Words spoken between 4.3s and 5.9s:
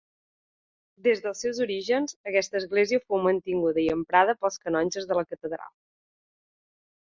pels canonges de la catedral.